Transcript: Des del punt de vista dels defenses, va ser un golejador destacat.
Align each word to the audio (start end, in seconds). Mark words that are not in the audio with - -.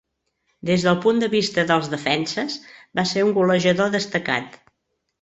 Des 0.69 0.85
del 0.87 0.97
punt 1.03 1.19
de 1.25 1.29
vista 1.33 1.67
dels 1.73 1.91
defenses, 1.93 2.57
va 3.01 3.07
ser 3.13 3.27
un 3.31 3.39
golejador 3.39 3.97
destacat. 4.01 4.63